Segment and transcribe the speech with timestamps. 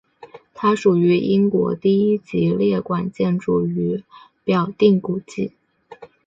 [0.55, 4.03] 它属于英国第一级列管建筑与
[4.43, 5.53] 表定古迹。